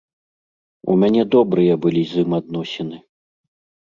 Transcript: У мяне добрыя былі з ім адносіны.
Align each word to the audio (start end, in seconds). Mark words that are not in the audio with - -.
У 0.93 0.95
мяне 1.03 1.25
добрыя 1.35 1.73
былі 1.83 2.01
з 2.13 2.23
ім 2.23 2.31
адносіны. 2.39 2.97